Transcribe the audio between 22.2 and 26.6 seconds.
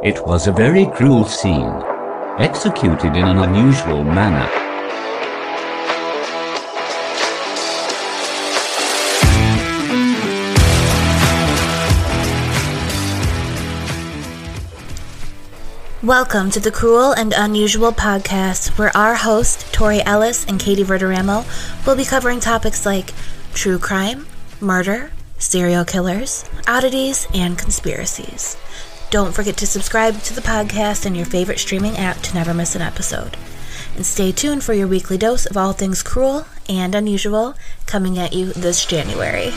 topics like true crime, murder, serial killers,